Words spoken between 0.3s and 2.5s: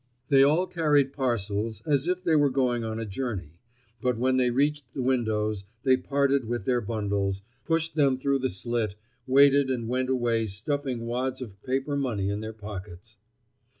all carried parcels, as if they were